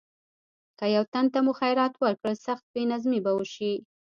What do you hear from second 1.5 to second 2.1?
خیرات